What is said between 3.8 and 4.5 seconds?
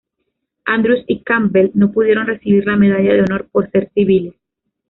civiles.